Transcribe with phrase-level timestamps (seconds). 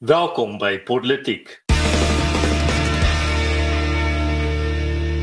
[0.00, 1.50] Welkom by Politiek.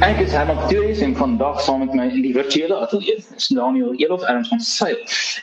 [0.05, 3.95] Ek is Herman Pretoria en vandag saam met my in die virtuele ateljee is Daniel
[3.97, 4.99] Elof Erns van Sail.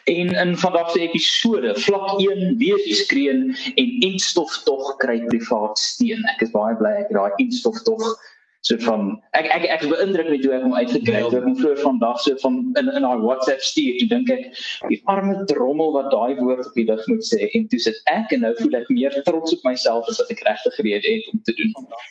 [0.07, 3.43] En in vandag se episode, vlak 1, wees die skreen
[3.75, 6.23] en instof tog kry privaat steen.
[6.37, 7.83] Ek is baie bly ek het daai instof
[8.65, 11.35] so van ek ek ek is beïndruk met hoe ek hom uitgekry het.
[11.37, 13.99] Ek het vroeër vandag so van in in haar WhatsApp stuur.
[14.01, 17.69] Ek dink ek die arme drommel wat daai woord op die lig moet sê en
[17.69, 20.79] toe sit ek en nou voel ek meer trots op myself as wat ek regtig
[20.81, 22.09] gereed het om te doen vandag.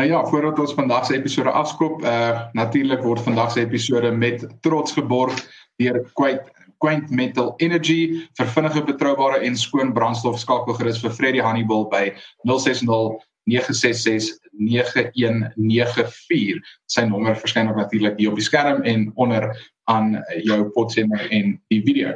[0.00, 4.42] Nou ja, voordat ons vandag se episode afskop, uh natuurlik word vandag se episode met
[4.66, 5.38] trots geborg
[5.78, 6.50] deur Quaint
[6.82, 12.08] Quaint Metal Energy vir vinnige betroubare en skoon brandstof skakelgerus vir Freddie Hannibal by
[12.50, 20.70] 060 966 9194 sy nommer verskyn natuurlik hier op die skerm en onder aan jou
[20.76, 22.12] potsender en die video.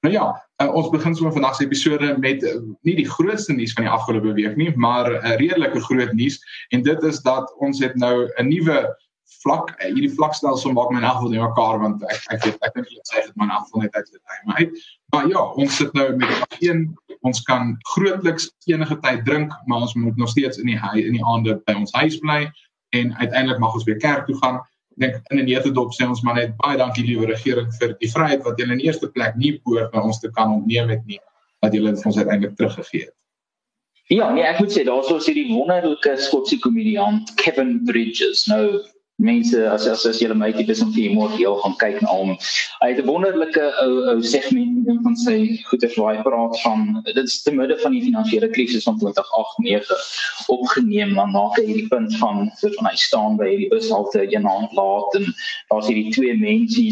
[0.00, 0.30] Nou ja,
[0.62, 2.54] uh, ons begin sommer vandag se episode met uh,
[2.88, 6.40] nie die grootste nuus van die afgelope week nie, maar 'n uh, redelike groot nuus.
[6.70, 8.96] En dit is dat ons het nou 'n nuwe
[9.42, 12.74] vlak uh, hierdie vlakstelsel maak my in geval nie mekaar want ek ek weet ek
[12.74, 14.72] dink jy sê dit in elk geval net uit die tyd maar uit.
[15.12, 16.88] Maar ja ons sit nou met een
[17.26, 21.16] ons kan grootliks enige tyd drink maar ons moet nog steeds in die hy, in
[21.18, 22.42] die aande by ons huis bly
[22.96, 26.22] en uiteindelik mag ons weer kerk toe gaan ek dink in 'n netedop sê ons
[26.22, 29.58] maar net baie dankie liewe regering vir die vryheid wat julle in eerste plek nie
[29.64, 31.20] behoort by ons te kan ontneem het nie
[31.62, 33.16] dat julle ons uiteindelik teruggegee het
[34.10, 38.42] Ja, nee, ek moet sê daar's ons hierdie wonderlike Skotse komediant Kevin Bridges.
[38.50, 38.82] Nou
[39.20, 42.32] mense as as as julle my tipe is om vir heel gaan kyk na hom.
[42.80, 45.36] Hy het 'n wonderlike ou ou segment van sy
[45.68, 50.00] goeie waar praat van dit is te midde van die finansiële krisis van 2008-9
[50.56, 54.72] opgeneem maar na hierdie punt van so van hy staan by hierdie bushalte een aand
[54.72, 55.26] laat en
[55.70, 56.86] daar's hierdie twee mense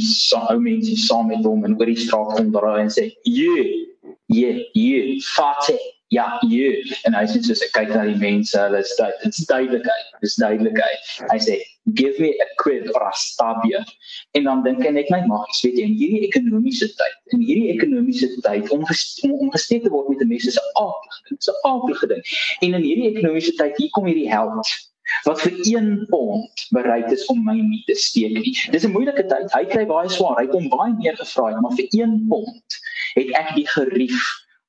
[0.49, 3.87] ou mense saam met hom en oor die straat kom daar en sê jy
[4.29, 5.79] jy jy fate
[6.15, 6.69] ja, jy
[7.07, 10.39] en hy sê soos ek kyk na die mense, hulle is dit is duidelikheid, dis
[10.41, 11.11] duidelikheid.
[11.29, 11.59] Hy sê
[11.95, 13.85] give me a quid or a stabia.
[14.33, 17.45] En dan dink ek net my mag, ek weet jy, in hierdie ekonomiese tyd, in
[17.45, 21.57] hierdie ekonomiese tyd om om gesteek te word met die mense se aardige ding, se
[21.69, 22.23] aardige ding.
[22.67, 24.77] En in hierdie ekonomiese tyd hier kom hierdie held
[25.25, 28.53] wat vir 1 pond bereid is om my nie te steek nie.
[28.75, 29.49] Dis 'n moeilike tyd.
[29.57, 30.37] Hy kry baie swaar.
[30.41, 32.79] Hy kom baie meer gevra, maar vir 1 pond
[33.17, 34.21] het ek die gerief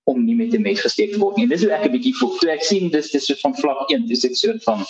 [0.09, 1.47] om nie met 'n mes gesteek te word nie.
[1.47, 2.37] Dis hoe ek 'n bietjie voel.
[2.39, 4.85] Toe ek sien dis dis so van vlak 1, dis ek so van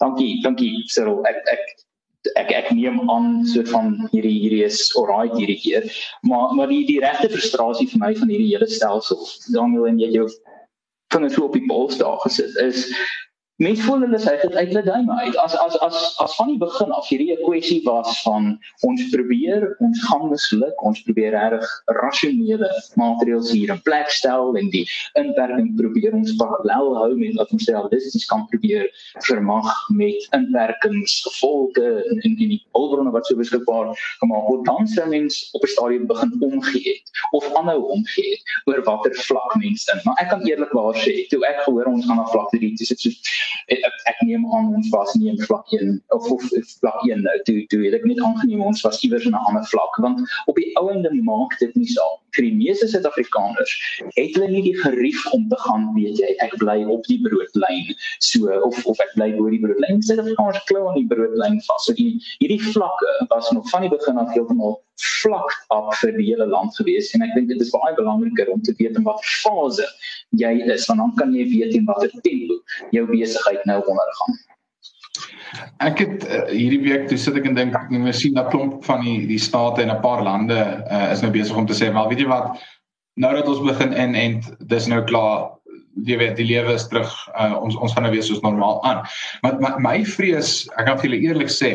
[0.00, 1.20] Dankie, dankie Cyril.
[1.28, 1.64] Ek ek
[2.38, 5.88] ek ek neem aan so van hierdie hierdie is alright hierdie keer.
[6.22, 9.20] Maar maar die die regte frustrasie vir my van hierdie hele stelsel,
[9.54, 10.28] Daniel en jy jou
[11.12, 12.86] vingers so op die pols daar gesit is
[13.60, 15.36] mense voel hulle sê dit uit hulle duime uit.
[15.36, 18.58] As as as as van die begin af hierdie 'n kwessie was van
[18.88, 21.66] ons probeer ons gaan misluk ons probeer reg
[22.00, 24.86] rasionele maatreëls hier in plek stel en die
[25.20, 28.88] inperking probeer ons parallel hou met wat ons realisties kan probeer
[29.28, 34.64] vermag met inperkings gevolge en in die hulpbronne wat so beskikbaar gemaak word.
[34.64, 39.14] Dan sou mens op 'n stadium begin omgee het of aanhou omgee het oor watter
[39.14, 40.00] vlak mense in.
[40.04, 43.00] Maar ek kan eerlikwaar sê toe ek gehoor ons gaan na vlak 3 dis dit
[43.00, 43.10] so
[43.72, 46.42] ek, ek neem aan ons was nie in vlak 1 of of
[46.80, 49.64] vlak 1 nou toe toe het ek net aangeneem ons was iewers in 'n ander
[49.72, 52.18] vlak want op die ouende maak dit nie saak.
[52.36, 53.72] Vir die meeste Suid-Afrikaners
[54.16, 57.92] het hulle nie die gerief om te gaan weet jy ek bly op die broodlyn.
[58.24, 60.00] So of of ek bly bo die broodlyn.
[60.08, 61.84] Suid-Afrikaners klou aan die broodlyn vas.
[61.86, 66.26] So die hierdie vlakke was nog van die begin af heeltemal vlak af vir die
[66.30, 67.12] hele land gewees.
[67.16, 69.86] En ek dink dit is baie belangriker om te weet in wat fase
[70.40, 72.58] jy is want dan kan jy weet in watter tempo
[72.96, 74.42] jou besigheid nou ondergaan.
[75.84, 78.80] Ek het uh, hierdie week toe sit ek en dink ek moet sien dat klomp
[78.86, 81.92] van die die state en 'n paar lande uh, is nou besig om te sê
[81.92, 82.56] maar weet jy wat?
[83.20, 84.38] Nou dat ons begin in en
[84.72, 85.50] dis nou klaar
[86.08, 89.04] jy weet die lewe is terug uh, ons ons gaan nou weer soos normaal aan.
[89.44, 91.72] Maar my, my vrees, ek kan vir julle eerlik sê,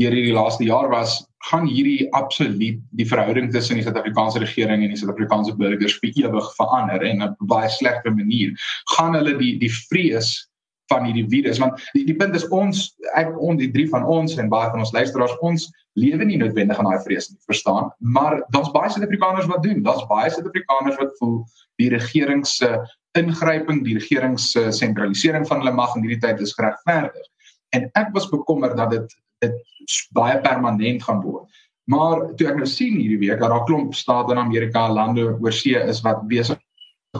[0.00, 4.92] hier hierdie laaste jaar was gaan hierdie absoluut die verhouding tussen die Suid-Afrikaanse regering en
[4.94, 8.54] die Suid-Afrikaanse burgers vir ewig verander en op 'n baie slegte manier.
[8.96, 10.48] Gaan hulle die die vrees
[10.92, 14.36] van hierdie virus want die die punt is ons ek on die drie van ons
[14.36, 17.92] en baie van ons luisteraars ons lewe nie noodwendig in daai vrees nie verstaan?
[17.98, 19.82] Maar daar's baie Suid-Afrikaners wat doen.
[19.82, 21.44] Daar's baie Suid-Afrikaners wat voel
[21.76, 22.78] die regering se
[23.18, 27.28] ingryping die regering se sentralisering van hulle mag in hierdie tyd is geregverdig.
[27.76, 29.14] En ek was bekommerd dat dit
[29.44, 33.94] dit baie permanent gaan word maar toe ek nou sien hierdie week dat daar klomp
[33.94, 36.60] state in Amerika lande oor see is wat besig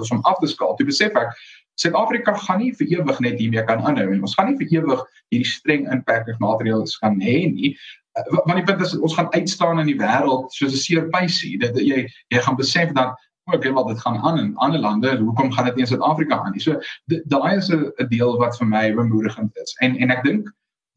[0.01, 1.37] is om af te skaal toe besef ek
[1.75, 5.01] Suid-Afrika gaan nie vir ewig net hiermee kan aanhou en ons gaan nie vir ewig
[5.35, 7.73] hierdie streng inperkingsmaatreëls gaan hê nie.
[8.15, 11.59] Uh, want die punt is ons gaan uitstaan in die wêreld soos 'n seerpysie.
[11.59, 13.19] Dat jy jy gaan besef dat
[13.51, 16.39] ook en wat dit gaan aan in ander lande, hoekom gaan dit nie in Suid-Afrika
[16.39, 16.63] aan nie?
[16.63, 16.79] So
[17.27, 19.77] daai is 'n deel wat vir my bemoedigend is.
[19.81, 20.49] En en ek dink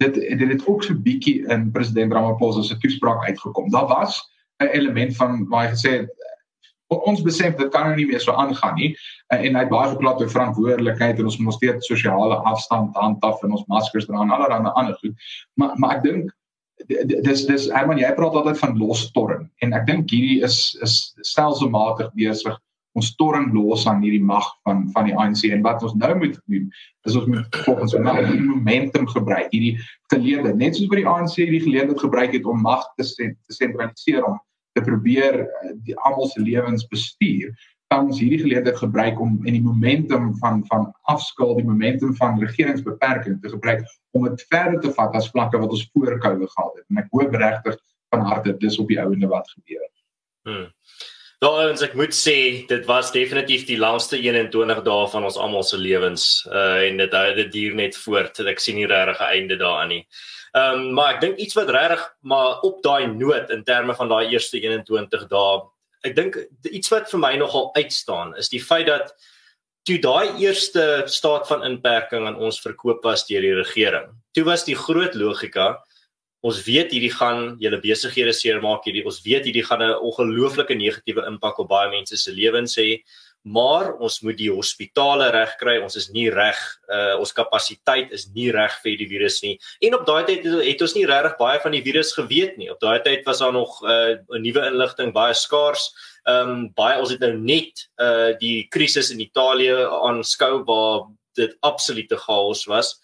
[0.03, 3.69] dit dit het ook so bietjie in president Ramaphosa se toespraak uitgekom.
[3.69, 4.21] Daar was
[4.63, 6.15] 'n element van waar hy gesê het
[6.87, 8.95] ons besef dit kan nou nie meer so aangaan nie
[9.35, 13.51] en hy het baie gepraat oor verantwoordelikheid en ons moet steeds sosiale afstand handhaaf en
[13.57, 15.15] ons maskers dra en allerlei ander goed.
[15.53, 16.31] Maar maar ek dink
[17.25, 22.13] dis dis Herman jy praat altyd van losstorm en ek dink hierdie is is stelselmatig
[22.13, 22.55] besig
[22.97, 26.35] ons storm los aan hierdie mag van van die ANC en wat ons nou moet
[26.49, 26.67] doen
[27.09, 29.77] is ons moet volgens ons nou die momentum gebruik hierdie
[30.13, 34.25] geleentheid net soos by die ANC die geleentheid gebruik het om mag te te sentraliseer
[34.25, 34.39] om
[34.77, 37.53] te probeer eh, die almal se lewens bestuur
[37.87, 42.41] kan ons hierdie geleentheid gebruik om in die momentum van van afskaal die momentum van
[42.43, 43.85] regeringsbeperking te gebruik
[44.17, 47.13] om dit verder te vat as vlakke wat ons voor Covid gehad het en ek
[47.15, 47.77] hoop regtig
[48.15, 49.85] van harte dis op die ouende wat gebeur.
[50.47, 50.67] Hmm.
[51.45, 55.65] Nou ons ek moet sê dit was definitief die langste 21 dae van ons almal
[55.67, 58.41] se lewens uh en dit dit duur net voort.
[58.41, 60.07] Ek sien nie regtig 'n einde daaraan nie.
[60.57, 64.09] Ehm um, maar ek dink iets wat regtig maar op daai noot in terme van
[64.09, 65.61] daai eerste 21 dae
[66.05, 66.39] ek dink
[66.71, 69.13] iets wat vir my nogal uitstaan is die feit dat
[69.85, 74.09] toe daai eerste staat van inperking aan ons verkoop was deur die regering.
[74.33, 75.77] Toe was die groot logika
[76.47, 81.25] ons weet hierdie gaan julle besighede seermaak hierdie ons weet hierdie gaan 'n ongelooflike negatiewe
[81.31, 83.01] impak op baie mense se lewens hê
[83.47, 85.77] maar ons moet die hospitale reg kry.
[85.83, 86.57] Ons is nie reg
[86.91, 89.55] uh, ons kapasiteit is nie reg vir die virus nie.
[89.87, 92.69] En op daai tyd het ons nie regtig baie van die virus geweet nie.
[92.73, 95.91] Op daai tyd was daar nog uh, 'n nuwe inligting baie skaars.
[96.27, 101.55] Ehm um, baie ons het nou net uh, die krisis in Italië aanskou waar dit
[101.61, 102.97] absolute chaos was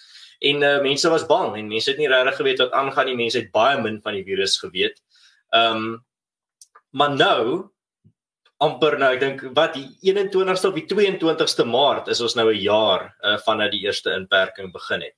[0.44, 3.40] en uh, mense was bang en mense het nie regtig geweet wat aangaan nie mense
[3.40, 5.00] het baie min van die virus geweet
[5.52, 5.94] ehm um,
[6.94, 7.74] maar nou
[8.64, 12.62] amper nou ek dink wat die 21ste of die 22ste Maart is ons nou 'n
[12.62, 15.18] jaar uh, vanaf die eerste inperking begin het.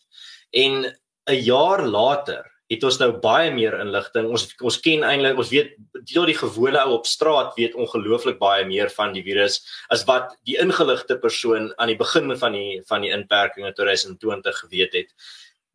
[0.52, 0.86] En
[1.30, 4.30] 'n jaar later het ons nou baie meer inligting.
[4.34, 5.76] Ons ons ken eintlik ons weet
[6.10, 9.60] die die gewone ou op straat weet ongelooflik baie meer van die virus
[9.94, 14.64] as wat die ingeligte persoon aan die begin van die van die inperking in 2020
[14.64, 15.14] geweet het.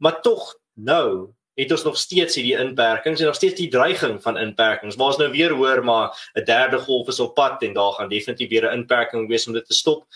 [0.03, 4.39] Maar tog nou het ons nog steeds hierdie inperkings en nog steeds die dreiging van
[4.39, 4.97] inperkings.
[4.97, 8.09] Maar ons nou weer hoor maar 'n derde golf is op pad en daar gaan
[8.09, 10.07] definitief weer 'n inperking wees om dit te stop.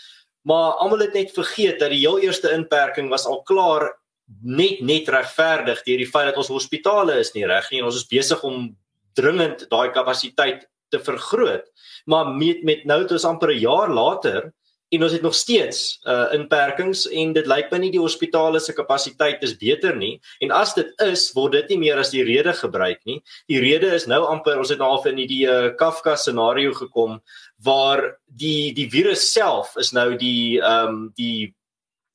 [0.43, 4.04] Maar almal het net vergeet dat die heel eerste inperking was al klaar
[4.43, 7.81] net net regverdig deur die feit dat ons hospitale is nie reg nie.
[7.81, 8.71] En ons is besig om
[9.15, 11.67] dringend daai kapasiteit te vergroot.
[12.06, 14.53] Maar met met nou dis amper 'n jaar later
[14.94, 19.43] en ons het nog steeds uh inperkings en dit lyk nie die hospitale se kapasiteit
[19.43, 20.21] is beter nie.
[20.41, 23.23] En as dit is word dit nie meer as die rede gebruik nie.
[23.49, 27.20] Die rede is nou amper ons het nou al in die uh, Kafka scenario gekom
[27.65, 31.55] waar die die virus self is nou die ehm um, die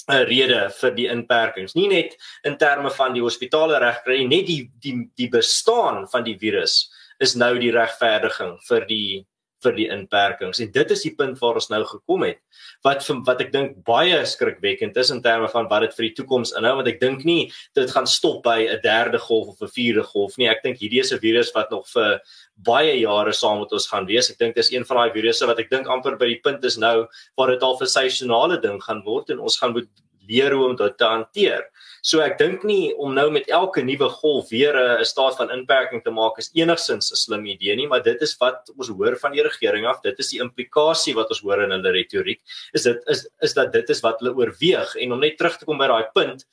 [0.10, 1.76] 'n rede vir die inperkings.
[1.76, 6.38] Nie net in terme van die hospitale regkry net die die die bestaan van die
[6.38, 6.90] virus
[7.20, 9.26] is nou die regverdiging vir die
[9.64, 10.62] vir die inperkings.
[10.64, 12.40] En dit is die punt waar ons nou gekom het
[12.86, 16.54] wat wat ek dink baie skrikwekkend is in terme van wat dit vir die toekoms
[16.60, 20.04] inhou want ek dink nie dit gaan stop by 'n derde golf of 'n vierde
[20.04, 20.48] golf nie.
[20.48, 22.20] Ek dink hierdie is 'n virus wat nog vir
[22.56, 24.30] baie jare saam met ons gaan wees.
[24.30, 26.78] Ek dink dis een van daai virusse wat ek dink amper by die punt is
[26.78, 27.08] nou
[27.38, 29.88] waar dit al 'n seisonale ding gaan word en ons gaan moet
[30.30, 31.66] leer hoe om dit te hanteer.
[32.02, 36.04] So ek dink nie om nou met elke nuwe golf weer 'n staat van inperking
[36.04, 39.32] te maak is enigsins 'n slim idee nie, maar dit is wat ons hoor van
[39.32, 40.02] die regering af.
[40.02, 42.42] Dit is die implikasie wat ons hoor in hulle retoriek.
[42.74, 45.66] Is dit is is dat dit is wat hulle oorweeg en om net terug te
[45.66, 46.46] kom by daai punt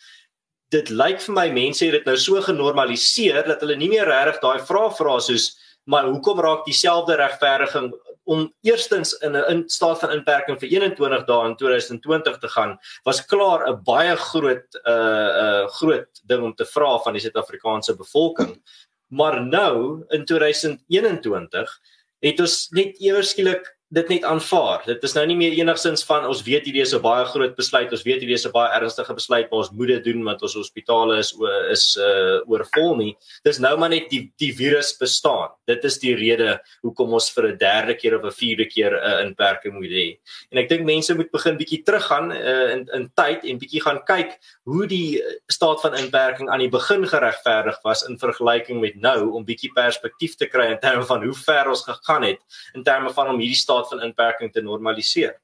[0.75, 4.41] Dit lyk vir my mense het dit nou so genormaliseer dat hulle nie meer regtig
[4.43, 5.53] daai vrae vra soos
[5.87, 7.95] maar hoekom raak dieselfde regverdiging
[8.27, 12.79] om eerstens in 'n in staat van inperking vir 21 dae in 2020 te gaan
[13.05, 17.13] was klaar 'n baie groot 'n uh, 'n uh, groot ding om te vra van
[17.13, 18.63] die Suid-Afrikaanse bevolking.
[19.09, 21.81] Maar nou in 2021
[22.19, 24.83] het ons net ewer skielik dit net aanvaar.
[24.87, 27.93] Dit is nou nie meer enigsins van ons weet hierdie is 'n baie groot besluit,
[27.93, 30.55] ons weet hierdie is 'n baie ernstige besluit, maar ons moet dit doen want ons
[30.55, 31.33] hospitale is
[31.71, 33.17] is uh oorvol nie.
[33.45, 35.51] Dis nou maar net die die virus bestaan.
[35.67, 39.23] Dit is die rede hoekom ons vir 'n derde keer of 'n vierde keer 'n
[39.23, 40.19] uh, inperking moet hê.
[40.51, 44.03] En ek dink mense moet begin bietjie teruggaan uh in in tyd en bietjie gaan
[44.05, 49.31] kyk hoe die staat van inperking aan die begin geregverdig was in vergelyking met nou
[49.31, 52.41] om bietjie perspektief te kry in terme van hoe ver ons gegaan het
[52.75, 55.35] in terme van om hierdie staat van inperking te normaliseer.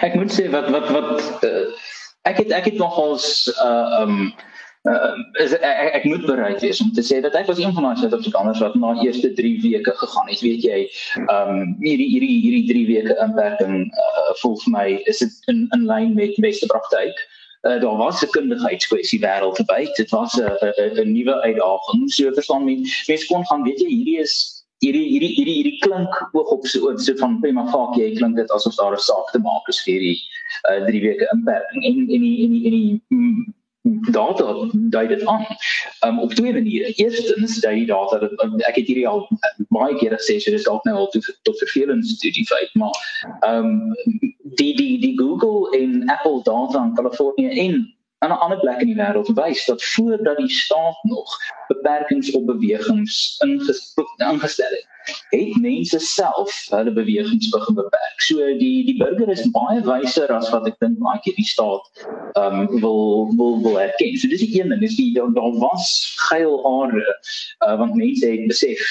[0.00, 1.66] Ek moet sê wat wat wat uh,
[2.28, 4.32] ek het ek het nogals uh um
[4.88, 5.12] uh,
[5.42, 8.00] is, ek, ek moet bereid wees om te sê dat ek was een van daai
[8.00, 10.40] Suid-Afrikaners wat na eerste 3 weke gegaan het.
[10.44, 10.80] Weet jy,
[11.26, 15.66] ehm um, hierdie hierdie hierdie 3 weke inperking uh, voel vir my is dit in
[15.76, 17.26] in lyn met beste praktyk.
[17.68, 19.92] Uh, daar was 'n kundigheidskwessie wêreldwyd.
[19.96, 20.48] Dit was 'n
[21.04, 22.08] 'n nuwe uitdaging.
[22.08, 26.18] So verstaan mense, mense kon gaan weet jy hierdie is hierdie hierdie hierdie hierdie klink
[26.32, 29.68] oog op so so van prima facie klink dit asof daar 'n saak te maak
[29.72, 30.18] is vir hierdie
[30.70, 33.54] uh, 3 weke inperking en en die en die en die mm,
[34.12, 35.46] data dui dit aan.
[36.06, 36.92] Um op twee maniere.
[36.94, 38.32] Eerstens dui die data dat
[38.68, 39.28] ek het hierdie al
[39.68, 42.94] baie kere gesê so dis dalk nou al tot tot vervelend studie feit, maar
[43.46, 43.94] um
[44.60, 47.80] die die die Google en Apple data in Kalifornië en
[48.20, 51.36] aan 'n ander plek in die wêreld wys dat voordat die staat nog
[51.68, 53.36] beperkings op bewegings
[54.28, 54.88] ingestel het
[55.30, 58.18] het mense self hulle bewegings begin beperk.
[58.20, 62.04] So die die burger is baie wyser as wat ek dink baie keer die staat
[62.34, 64.18] ehm um, wil wil wil erken.
[64.18, 65.88] So dis die een ding, dis die daar was
[66.28, 67.06] geil are
[67.64, 68.84] uh, want mense het besef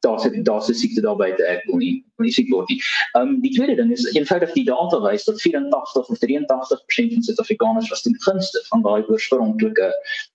[0.00, 2.80] daar's daar's 'n siekte daar buite ek wil nie wil nie siek word nie.
[3.16, 7.22] Ehm um, die tweede ding is eenvoudig die data wys dat 84 of 83% van
[7.22, 9.88] Suid-Afrikaners was ten gunste van daai oorspronklike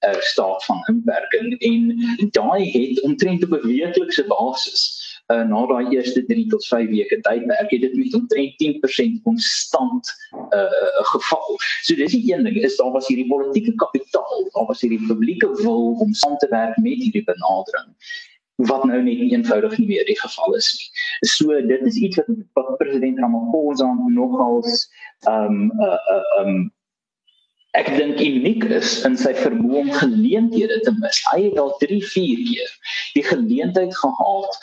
[0.07, 4.83] uh, staat van inperking en daai het omtrent op 'n weeklikse basis
[5.33, 10.13] uh, na daai eerste 3 tot 5 weke tydperk het dit met omtrent 10% konstant
[10.59, 11.57] uh geval.
[11.81, 15.49] So dis die een ding is daar was hierdie politieke kapitaal, daar was hierdie publieke
[15.61, 17.93] wil om saam te werk met hierdie benadering
[18.55, 20.87] wat nou net eenvoudig nie meer die geval is nie.
[21.27, 24.87] So dit is iets wat, wat president Ramaphosa nogals
[25.27, 26.55] ehm um, uh, uh, um
[27.75, 31.19] ek dink uniek is in sy vermoë om geleenthede te mis.
[31.33, 32.71] Hy het al 3, 4 keer
[33.17, 34.59] die geleentheid gehad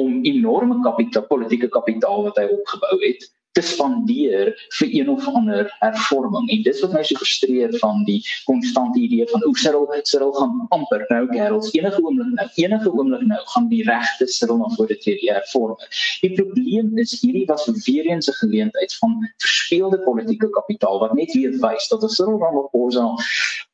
[0.00, 5.68] om enorme kapitaal politieke kapitaal wat hy opgebou het te spandeer vir een of ander
[5.78, 6.48] hervorming.
[6.50, 8.18] En dis wat my so frustreer van die
[8.48, 13.22] konstante idee van hoe Cyril Cyril gaan amper nou Gerald enige oomblik nou enige oomblik
[13.30, 15.86] nou gaan die regte Cyril na vore tree die hervorming.
[16.24, 21.32] Die probleem is hierdie was weer eens 'n geleentheid van verspeelde politieke kapitaal wat net
[21.34, 23.06] weer wys dat as Cyril Ramaphosa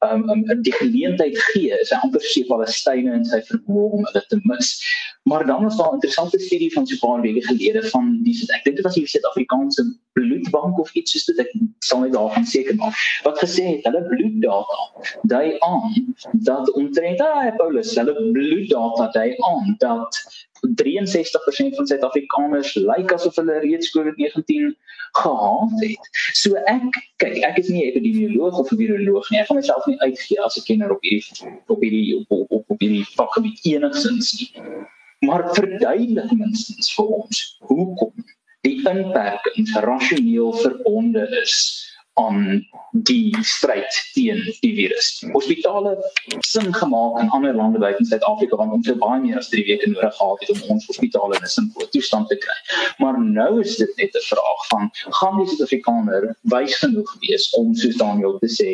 [0.00, 4.38] um, um, die geleentheid gee, is amper sê Palestynë in sy vermoë om dit te
[4.48, 4.72] mis.
[5.28, 8.64] Maar dan was daar 'n interessante studie van 'n paar weke gelede van die ek
[8.64, 12.74] dink dit was die Suid-Afrikaanse bloedbank of iets soos dit ek sal net daarvan seker
[12.74, 12.96] maak.
[13.22, 14.80] Wat gesê het hulle bloeddata
[15.22, 20.22] dui aan dat omtrent daai Paulus hulle bloeddata dui aan dat
[20.62, 24.70] 63% van Suid-Afrikaners lyk asof hulle reeds COVID-19
[25.22, 26.10] gehad het.
[26.32, 29.40] So ek kyk, ek is nie 'n epidemioloog of 'n viroloog nie.
[29.40, 31.26] Ek gaan myself nie uitgee as 'n kenner op hierdie
[31.66, 34.50] op hierdie op, op, op hierdie vakgebied enigsins nie
[35.20, 38.24] maar verduidelik minstens vir ons hoekom
[38.64, 41.56] die inperking rasioneel verbonde is
[42.20, 42.68] aan
[43.06, 45.10] die stryd teen die virus.
[45.32, 45.94] Hospitale
[46.46, 49.90] sin gemaak in ander lande buite Suid-Afrika want ons het baie meer as 3 weke
[49.92, 52.58] nodig gehad het om ons hospitale in 'n simpele toestand te kry.
[52.98, 57.74] Maar nou is dit net 'n vraag van gaan die Suid-Afrikaner wys genoeg wees om
[57.74, 58.70] soos Daniel te sê,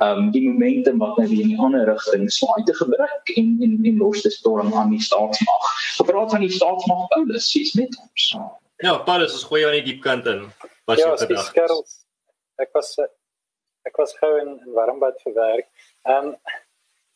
[0.00, 3.58] ehm um, die momentum wat nou weer in die ander rigting swaai te gebruik en
[3.60, 5.64] en en los te storm aan die staatsmag.
[5.96, 8.36] Gepraat van die staatsmag Paulus, sies met ons.
[8.76, 10.46] Ja, Paulus, ons gooi jou aan die diep kant in.
[10.84, 11.99] Wat ja, jy gedagte?
[12.60, 12.96] Ek was
[13.88, 15.68] ek was gou in, in Warmbad vir werk.
[16.08, 16.34] Ehm um,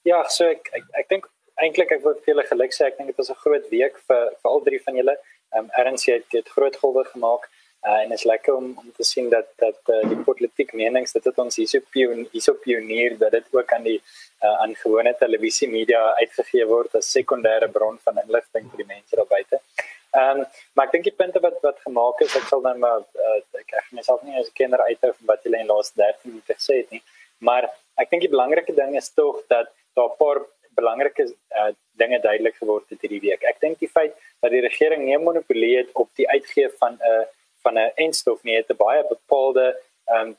[0.04, 1.28] ja, so ek ek, ek dink
[1.64, 4.22] eintlik ek wil vir julle geluk sê ek dink dit was 'n groot week vir
[4.40, 5.16] vir al drie van julle.
[5.54, 7.50] Ehm um, Erns het dit groot golwe gemaak.
[7.84, 11.12] Uh, en dit is lekker om om te sien dat dat uh, die politiek menings
[11.12, 13.98] dit het ons hierso pion, hierso pionier dat dit ook aan die
[14.44, 19.20] uh, aan gewone televisie media uitgegee word as sekondêre bron van inligting vir die mense
[19.20, 19.60] daar buite.
[19.60, 20.44] Ehm um,
[20.74, 23.76] maar ek dink die punte wat wat gemaak is, ek sal dan maar uh, ek
[23.80, 26.76] ek myself nie as 'n kenner uithou van wat julle in laaste 13 minute gesê
[26.82, 27.02] het nie,
[27.38, 27.70] maar
[28.02, 30.44] ek dink die belangrike ding is tog dat daar 'n paar
[30.74, 33.42] belangrike uh, dinge duidelik geword het hierdie week.
[33.42, 37.10] Ek dink die feit dat die regering nie monopolie het op die uitgee van 'n
[37.10, 37.26] uh,
[37.64, 39.66] van 'n enstof nie, het 'n baie bepaalde
[40.04, 40.36] ehm um,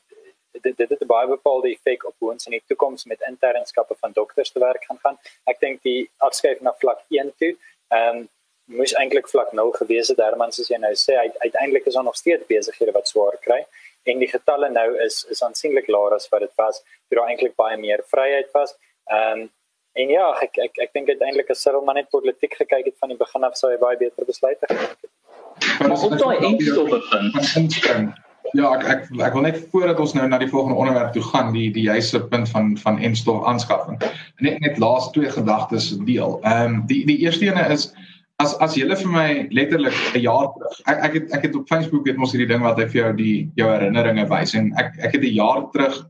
[0.60, 3.94] dit dit het 'n baie bepaalde effek op hoe ons in die toekoms met internskappe
[3.98, 5.18] van dokters te werk gaan gaan.
[5.44, 7.56] Ek dink die afskeid na vlak 1 toe,
[7.88, 8.28] ehm um,
[8.66, 12.16] moes eintlik vlak 0 gewees het Herman soos jy nou sê uiteindelik is daar nog
[12.18, 13.60] steeds besighede wat swaar kry
[14.10, 17.54] en die getalle nou is is aansienlik laer as wat dit was toe daar eintlik
[17.62, 18.74] baie meer vryheid was.
[19.10, 19.48] Ehm um,
[19.96, 23.12] en ja, ek ek ek dink uiteindelik as Cyril maar net politiek gekyk het van
[23.12, 25.12] die begin af sou hy baie beter besluite gemaak het.
[25.80, 28.14] Maar op daai eindstop van
[28.54, 31.52] Ja, ek ek ek wil net voordat ons nou na die volgende onderwerp toe gaan,
[31.54, 33.98] die die juiste punt van van enstof aanskaffing.
[34.38, 36.38] Net net laaste twee gedagtes deel.
[36.42, 37.88] Ehm um, die die eerste ene is
[38.42, 40.76] as as jy vir my letterlik 'n jaar terug.
[40.86, 43.12] Ek ek het ek het op Facebook het mos hierdie ding wat hy vir jou
[43.16, 46.06] die jou herinneringe wys en ek ek het 'n jaar terug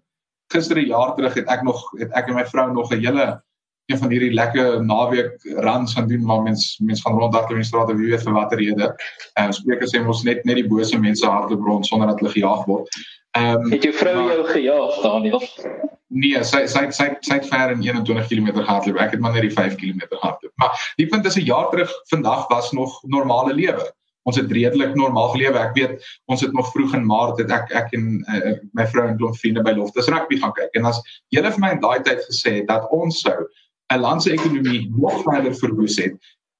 [0.52, 3.42] gister 'n jaar terug het ek nog het ek en my vrou nog 'n hele
[3.86, 7.68] een van hierdie lekker naweek runs gaan doen maar mens mens van rondhardloop in die
[7.68, 8.94] strate wie weet vir watter rede.
[9.38, 12.32] Ehm uh, sprekers sê ons net net die bose mense hardloop rond sonder dat hulle
[12.32, 12.88] gejaag word.
[13.36, 15.42] Ehm um, het jou vrou maar, jou gejaag Daniel?
[16.06, 19.00] Nee, sy sy sy sy het ver in 21 km gehardloop.
[19.02, 20.52] Ek het maar net die 5 km gehardloop.
[20.62, 23.84] Maar die punt is 'n jaar terug vandag was nog normale lewe.
[24.26, 25.58] Ons het redelik normaal gelewe.
[25.58, 29.06] Ek weet ons het nog vroeg in Maart het ek ek en uh, my vrou
[29.08, 30.72] en klomp vriende by Loftus rugby gaan kyk.
[30.72, 33.36] En as julle vir my in daai tyd gesê het dat ons sou
[33.92, 36.16] 'n land se ekonomie nog verder verwoes het,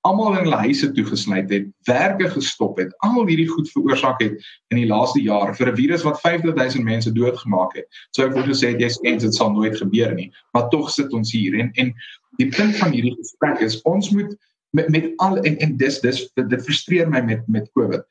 [0.07, 4.37] almal in hulle huise toegesluit het, werke gestop het, al hierdie goed veroorsaak het
[4.75, 7.87] in die laaste jaar vir 'n virus wat 50000 mense doodgemaak het.
[8.17, 11.33] Sou ek wou gesê jy sê dit sal nooit gebeur nie, maar tog sit ons
[11.33, 11.95] hier en en
[12.39, 14.37] die punt van hierdie gesprek is ons moet
[14.77, 18.03] met met al en en dis dis dit frustreer my met met Covid.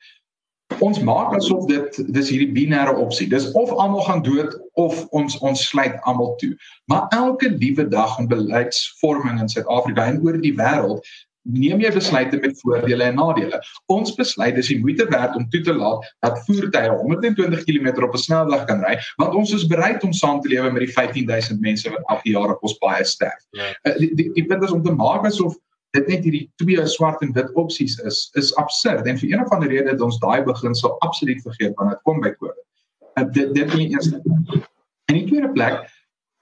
[0.82, 3.28] Ons maak asof dit dis hierdie binêre opsie.
[3.30, 6.56] Dis of almal gaan dood of ons ons sluit almal toe.
[6.90, 11.06] Maar elke liewe dag in beleidsvorming in Suid-Afrika en oor die wêreld
[11.52, 13.60] neem jy besluite met voordele en nadele.
[13.92, 18.14] Ons besluit dis die moeite werd om toe te laat dat voertuie 120 km op
[18.14, 21.60] 'n snelweg kan ry, want ons is bereid om saam te lewe met die 15000
[21.60, 23.42] mense wat elke jaar op ons paaie sterf.
[23.50, 23.70] Ja.
[23.82, 25.54] Uh, die, die, die punt is om te maak asof
[25.96, 29.52] dit net hierdie twee swart en wit opsies is, is absurd en vir een of
[29.54, 32.64] ander rede het ons daai beginsel absoluut vergeet wanneer dit kom by COVID.
[33.16, 34.20] Uh, dit dit is die eerste.
[35.06, 35.86] En die tweede plek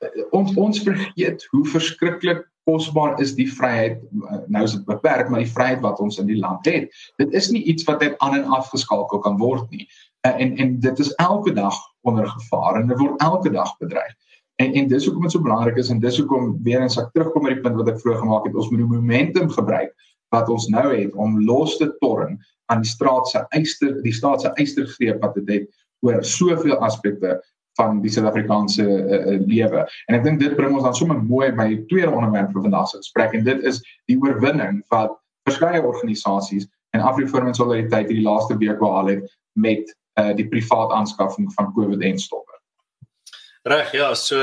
[0.02, 4.00] uh, ons ons vergeet hoe verskriklik kosbaar is die vryheid
[4.48, 6.88] nou is dit beperk maar die vryheid wat ons in die land het
[7.20, 9.88] dit is nie iets wat net aan en af geskakel kan word nie.
[10.24, 11.76] Uh, en en dit is elke dag
[12.08, 14.14] onder gevaar en dit word elke dag bedreig.
[14.56, 17.44] En en dis hoekom dit so belangrik is en dis hoekom weer eens ek terugkom
[17.44, 19.92] by die punt wat ek vroeër gemaak het ons moet die momentum gebruik
[20.32, 22.38] wat ons nou het om los te torn
[22.72, 25.68] aan die straat se eister die staat se eistergreep wat dit het
[26.06, 27.36] oor soveel aspekte
[27.78, 29.84] van die Suid-Afrikaanse uh, uh, lewe.
[30.06, 32.88] En ek dink dit bring ons dan sommer mooi by die tweede onderwerp vir vandag
[32.90, 35.16] se gesprek en dit is die oorwinning wat
[35.48, 39.90] verskeie organisasies en Afriforum en Solidariteit hierdie laaste week behaal het met
[40.20, 42.53] uh, die privaat aanskaffing van COVID-19-stowwe.
[43.64, 44.36] Reg, ja, so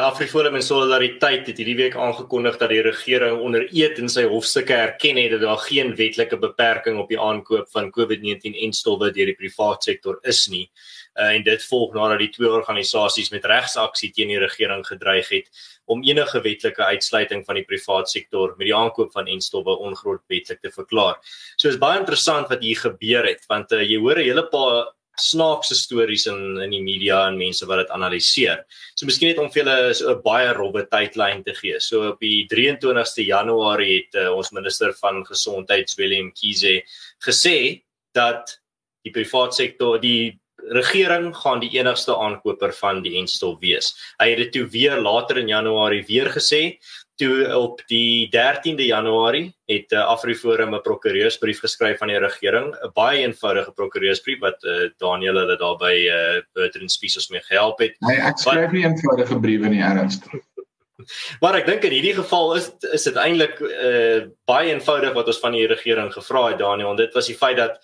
[0.00, 4.72] Afriforum en Solidariteit het hierdie week aangekondig dat die regering onder eed in sy hofstukke
[4.72, 9.84] erken het dat daar geen wetlike beperking op die aankoop van COVID-19-stowwe deur die privaat
[9.84, 14.40] sektor is nie uh, en dit volg nadat die twee organisasies met regsaksie teen die
[14.40, 19.28] regering gedreig het om enige wetlike uitsluiting van die privaat sektor met die aankoop van
[19.28, 21.20] enstowwe ongrondwetlik te verklaar.
[21.60, 24.94] So is baie interessant wat hier gebeur het want uh, jy hoor 'n hele paar
[25.18, 28.64] snaakse stories in in die media en mense wat dit analiseer.
[28.94, 31.80] So miskien net om vir julle so 'n baie rowwe tydlyn te gee.
[31.80, 36.82] So op die 23ste Januarie het uh, ons minister van gesondheid Willem Kiese
[37.20, 37.82] gesê
[38.14, 38.58] dat
[39.04, 40.38] die privaat sektor die
[40.70, 43.92] regering gaan die enigste aankoper van die enstof wees.
[44.20, 46.78] Hy het dit toe weer later in Januarie weer gesê.
[47.22, 52.90] Toe op die 13de Januarie het uh, Afriforum 'n prokureursbrief geskryf aan die regering, 'n
[52.94, 57.94] baie eenvoudige prokureursbrief wat uh, Daniel hulle daarby uh, Bertrand Spies mee gehelp het.
[58.00, 60.34] Nee, ek skryf nie eenvoudige briewe nie, ernstig.
[61.42, 65.40] Maar ek dink in hierdie geval is is dit eintlik uh, baie eenvoudig wat ons
[65.42, 67.78] van die regering gevra het Daniel en dit was die feit dat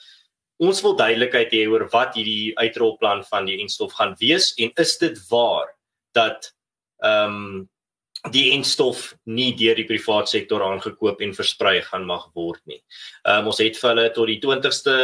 [0.59, 4.99] ons wil duidelikheid hê oor wat hierdie uitrolplan van die enstof gaan wees en is
[4.99, 5.75] dit waar
[6.15, 6.55] dat
[7.03, 7.69] ehm um,
[8.33, 12.81] die enstof nie deur die privaat sektor aangekoop en versprei gaan mag word nie.
[13.25, 14.97] Um, ons het vir hulle tot die 20ste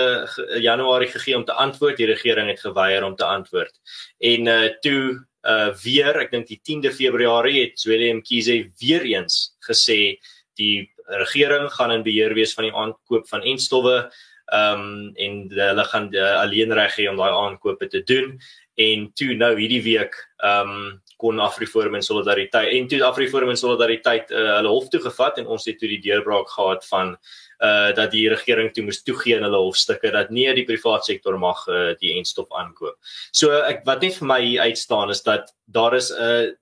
[0.64, 1.98] Januarie gegee om te antwoord.
[2.00, 3.74] Die regering het geweier om te antwoord.
[4.20, 5.02] En uh toe
[5.44, 10.16] uh weer, ek dink die 10de Februarie het Willem Kiese weer eens gesê
[10.56, 13.98] die regering gaan in beheer wees van die aankoop van enstowwe
[14.52, 18.34] ehm um, en hulle gaan uh, alleen reg hê om daai aankope te doen
[18.76, 23.60] en toe nou hierdie week ehm um, kon Afriforum en Solidariteit en toe Afriforum en
[23.60, 27.16] Solidariteit uh, hulle hof toe gevat en ons het toe die deurbraak gehad van
[27.64, 31.38] uh dat die regering toe moes toegee in hulle hofstukke dat nie die privaat sektor
[31.40, 32.98] mag uh, die enstof aankoop.
[33.32, 36.52] So ek wat net vir my uitstaan is dat daar is 'n uh,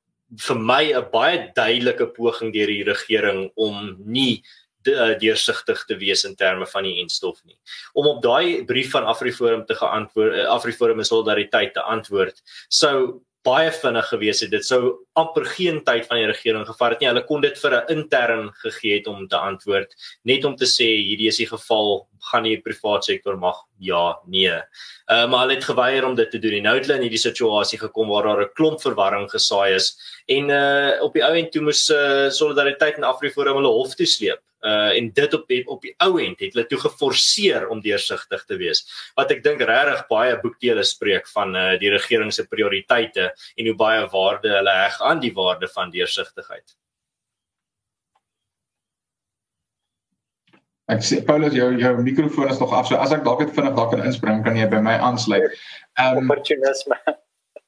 [0.46, 4.42] vir my 'n baie duidelike poging deur die regering om nie
[4.82, 7.58] deursigtig te wees in terme van die enstof nie.
[7.94, 13.70] Om op daai brief van Afriforum te geantwoord Afriforum in solidariteit te antwoord sou baie
[13.74, 14.50] vinnig gewees het.
[14.52, 14.80] Dit sou
[15.18, 17.08] amper geen tyd van die regering gevat het nie.
[17.10, 20.86] Hulle kon dit vir 'n intern gegee het om te antwoord, net om te sê
[21.02, 24.54] hierdie is die geval, gaan die privaat sektor mag ja, nee.
[25.10, 26.52] Uh, maar hulle het geweier om dit te doen.
[26.52, 29.96] En nou het hulle in hierdie situasie gekom waar daar 'n klomp verwarring gesaai is
[30.28, 34.06] en uh op die ou end toe moes uh, solidariteit en Afriforum hulle hof toe
[34.06, 37.80] sleep uh en dit op die, op die ou end het hulle toe geforseer om
[37.82, 38.84] deursigtig te wees
[39.18, 43.78] wat ek dink regtig baie boekdele spreek van uh die regering se prioriteite en hoe
[43.86, 46.76] baie waarde hulle heg aan die waarde van deursigtigheid
[50.92, 53.76] Ek sê Paulus jou jou mikrofoon is nog af so as ek dalk net vinnig
[53.76, 55.54] daar kan inspring kan jy by my aansluit.
[55.98, 56.98] Ehm um, opportunisme.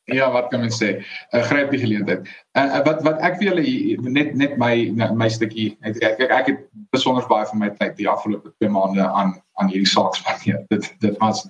[0.04, 0.88] Ja, wat kan mens sê?
[0.96, 2.28] 'n uh, Gryp die geleentheid.
[2.52, 6.30] En uh, wat wat ek vir julle net net my my stukkie net kyk ek,
[6.30, 6.60] ek het
[6.92, 10.60] besonder baie van my tyd die afgelope 2 maande aan aan hierdie saak spandeer.
[10.72, 11.46] Dit dit was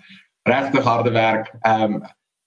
[0.46, 1.50] regtig harde werk.
[1.62, 2.04] Ehm um,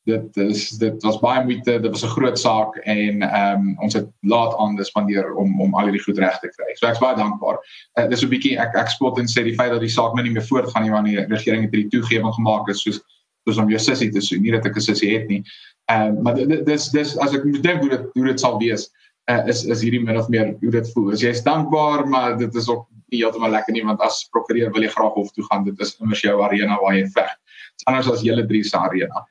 [0.07, 1.79] dit is dit was baie moeite.
[1.83, 5.75] Dit was 'n groot saak en ehm um, ons het laat aan gespandeer om om
[5.75, 6.71] al hierdie goed reg te kry.
[6.73, 7.59] So ek's baie dankbaar.
[7.99, 10.23] Uh, dis 'n bietjie ek ek spot en sê die feit dat die saak nou
[10.23, 13.03] nie meer voortgaan nie wanneer die regering het hierdie toegewing gemaak het soos
[13.47, 14.41] soos om jou sussie te sien.
[14.41, 15.43] Nie dat ek 'n sussie het nie.
[15.87, 16.35] Ehm uh, maar
[16.67, 18.89] dis dis as ek moet dink hoe dit hoe dit sal wees
[19.31, 21.11] uh, is is hierdie min of meer hoe dit voel.
[21.15, 24.71] As jy is dankbaar, maar dit is ook nie heeltemal lekker nie want as prokureur
[24.75, 25.63] wil jy graag hof toe gaan.
[25.67, 27.33] Dit is immers jou arena waar jy veg.
[27.75, 29.23] Dit's anders as julle drie se arena.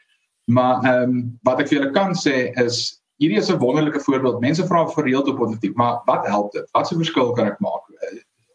[0.52, 4.40] Maar ehm um, wat ek vir julle kan sê is hierdie is 'n wonderlike voorbeeld.
[4.40, 6.68] Mense vra gereeld op politiek, maar wat help dit?
[6.72, 7.85] Wat se verskil kan ek maak?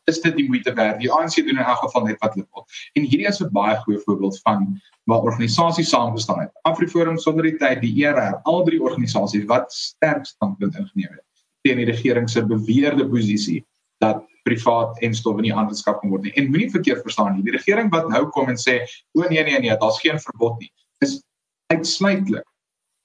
[0.09, 0.99] Is dit die moeite werd.
[0.99, 2.65] Die ANC doen in elk geval net wat hulle wil.
[2.93, 6.51] En hierdie is 'n baie goeie voorbeeld van waar organisasies saamgestaan het.
[6.61, 11.25] Afriforum, Solidariteit, die ERR, al drie organisasies wat sterk standpunt ingeneem het
[11.61, 13.61] teen die regering se beweerde posisie
[14.01, 16.33] dat privaat en stowwe nie aanskaf kan word nie.
[16.33, 17.43] En moenie verkeerd verstaan nie.
[17.45, 18.81] Die regering wat nou kom en sê,
[19.13, 21.23] "O nee nee nee, daar's geen verbod nie." is
[21.67, 22.45] uitsluitlik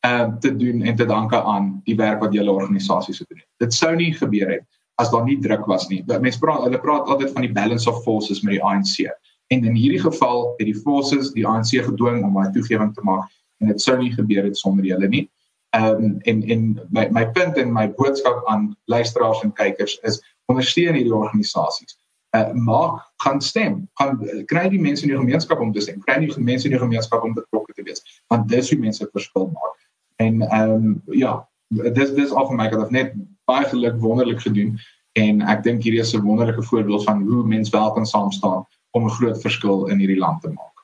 [0.07, 3.49] uh, te doen en te danke aan die werk wat julle organisasies gedoen het.
[3.57, 4.65] Dit sou nie gebeur het
[4.97, 6.03] as daar nie druk was nie.
[6.07, 9.07] Mense praat hulle praat altyd van die balance of forces met die ANC.
[9.53, 13.29] En in hierdie geval het die forces die ANC gedwing om 'n toegewing te maak
[13.61, 15.31] en dit sou nie gebeur het sonder hulle nie.
[15.77, 20.21] Ehm um, en en my my punt en my boodskap aan luisteraars en kykers is
[20.47, 21.99] ondersteun hierdie organisasies.
[22.37, 23.89] Uh, maak gaan stem.
[23.95, 26.01] Gaan kry die mense in die gemeenskap om te stem.
[26.01, 28.03] Kry die mense in die gemeenskap om betrokke te wees.
[28.29, 29.77] Want dis hoe mense verskil maak.
[30.17, 33.15] En ehm um, ja, dis dis al vir my kant af net
[33.47, 34.77] baie geluk wonderlik gedoen
[35.25, 38.67] en ek dink hierdie is 'n wonderlike voorbeeld van hoe mense wel kan saam staan
[38.91, 40.77] om 'n groot verskil in hierdie land te maak.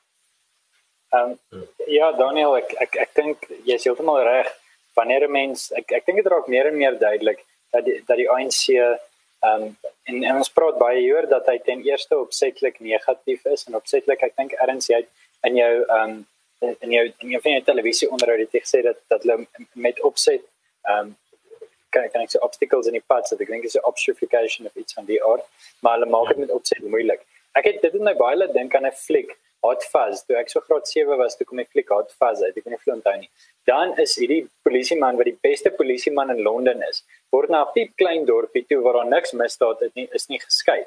[1.13, 4.49] Ehm um, ja Daniel ek ek ek dink jy is heeltemal reg
[4.97, 7.39] wanneer 'n mens ek ek dink dit raak meer en meer duidelik
[7.71, 9.77] dat die, dat die ANC ehm um,
[10.09, 14.23] en, en ons praat baie hier dat hy ten eerste opsetlik negatief is en opsetlik
[14.23, 15.01] ek dink erns jy
[15.49, 16.25] in jou ehm um,
[16.63, 20.43] in jou in jou, jou televisie onderhoud het gesê dat dat hulle met opset
[20.87, 21.17] ehm um,
[21.95, 24.75] kan kan ek sê obstacles in die pad so ek dink dis 'n obfuscation of
[24.83, 25.45] iets van die aard
[25.81, 27.21] maar hulle maak dit met opset moeilik.
[27.55, 29.31] Ek het dit in my baie laat dink aan 'n fliek
[29.63, 30.23] Hot Fuzz.
[30.27, 32.57] Toe ek so graad 7 was toe kom ek fliek Hot Fuzz uit.
[32.57, 33.29] Ek weet nie of jy onthou nie.
[33.69, 37.95] Dan is hierdie polisieman wat die beste polisieman in Londen is word na 'n piep
[38.01, 40.83] klein dorpie toe waar daar niks misdaad het nie is nie geskei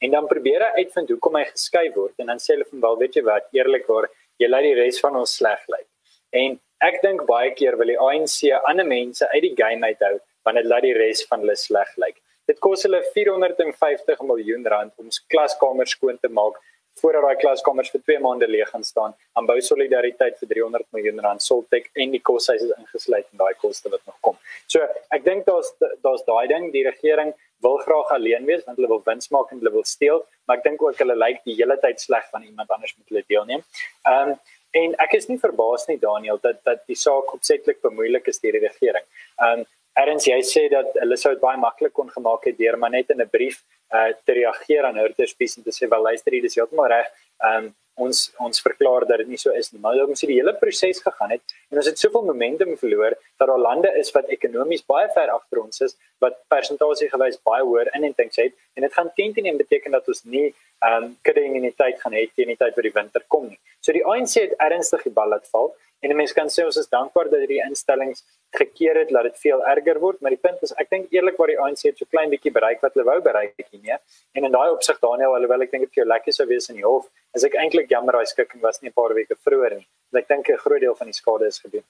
[0.00, 2.98] en dan probeer hy uitvind hoekom hy geskei word en dan sê hulle van wel
[3.02, 3.48] weet jy wat?
[3.52, 4.08] Eerlikwaar
[4.40, 5.88] jy laat die res van ons sleg lyk.
[6.32, 8.38] En ek dink baie keer wil die ANC
[8.70, 12.18] ander mense uit die game uithou want dit laat die res van hulle sleg lyk.
[12.50, 16.58] Dit kos hulle 450 miljoen rand om klaskamers skoon te maak
[17.00, 19.14] voordat daai klaskamers vir 2 maande leeg gaan staan.
[19.36, 23.54] Dan bou solidariteit vir 300 miljoen rand Soltech en die koshuise is ingesluit in daai
[23.62, 24.36] koste wat nog kom.
[24.66, 24.84] So,
[25.16, 25.72] ek dink daar's
[26.04, 27.32] daar's daai ding, die regering
[27.64, 30.68] wil graag alleen wees want hulle wil wins maak en hulle wil steel, maar ek
[30.68, 33.68] dink ook hulle lyk die hele tyd sleg van iemand anders moet hulle deelneem.
[34.06, 34.40] Ehm um,
[34.78, 38.58] en ek is nie verbaas nie Daniel dat dat die saak opsetlik bemoeilik is deur
[38.58, 39.06] die regering.
[39.38, 42.78] Ehm um, Erns jy sê dat hulle sou dit baie maklik kon gemaak het deur
[42.78, 46.32] maar net in 'n brief uh, te reageer aan Hurterspies en te sê wel luister
[46.32, 47.08] hier dis heeltemal reg.
[47.42, 49.80] Um, ons ons verklaar dat dit nie so is nie.
[49.80, 53.48] Maar ons het die hele proses gegaan het en ons het soveel momentum verloor dat
[53.48, 57.92] daar lande is wat ekonomies baie ver agter ons is wat persentasie gewys baie hoër
[57.98, 62.00] inentings het en dit gaan teen teen beteken dat ons nie ehm um, kudde immuniteit
[62.00, 63.60] gaan hê teen die tyd wat die winter kom nie.
[63.80, 66.88] So die ANC het ernstig die bal laat val en mense kan sê ons is
[66.88, 68.22] dankbaar dat hierdie instellings
[68.56, 71.58] gekeer het dat dit veel erger word maar die punt is ek dink eerlikwaar die
[71.60, 74.72] ANC het so klein bietjie bereik wat hulle wou bereik het nie en in daai
[74.72, 77.46] opsig Daniel alhoewel ek dink dit vir jou lekker sou wees in die hof is
[77.46, 80.50] ek eintlik jammer daai skikking was nie 'n paar weke vroeër nie want ek dink
[80.50, 81.86] 'n groot deel van die skade is gedoen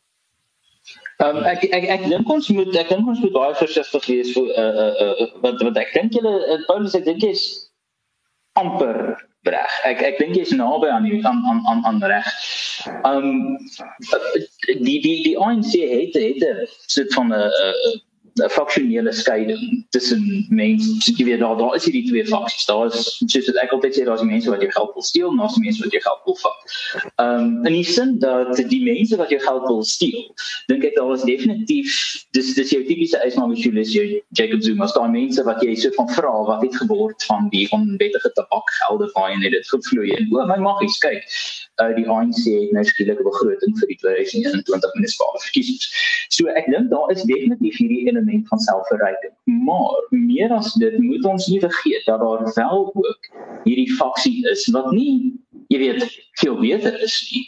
[1.22, 4.30] Ehm um, ek ek ek dink ons moet ek dink ons moet baie versigtig wees
[4.36, 7.69] vir uh, uh, uh, wat wat ek dink julle uh, Paulus ek dink is
[8.60, 9.00] amper
[9.48, 9.72] reg.
[9.88, 12.28] Ek ek dink jy's naby aan die aan aan aan, aan reg.
[13.08, 13.56] Um
[14.84, 17.48] die die die ANC het het sit van 'n
[18.42, 21.12] 'n funksionele skeiding tussen mense.
[21.16, 22.66] Jy weet daar daar is hierdie twee faksies.
[22.66, 25.58] Daar is soos ek altyd sê daar's mense wat jou geld wil steel, en daar's
[25.58, 26.60] mense wat jou geld wil vat.
[27.16, 30.34] Um in die sin dat die mense wat jou geld wil steel,
[30.66, 31.90] dink ek daar is definitief
[32.30, 33.56] dis dis jou tipiese Ismail
[34.30, 38.30] Jacob Zuma, daai mense wat jy so van vra wat het gebeur van die onwettige
[38.38, 41.26] tabakgelde waar jy dit gevloei en o my maggies kyk
[41.80, 45.86] uh, die ANC het nou skielik 'n begroting vir die 2021 munisipale verkiesings.
[46.28, 49.34] So ek dink daar is definitief hierdie element van selfverryking.
[49.66, 53.30] Maar meer as dit moet ons nie vergeet dat daar wel ook
[53.64, 55.34] hierdie faksie is wat nie
[55.70, 56.04] jy weet
[56.42, 57.44] veel beter is nie.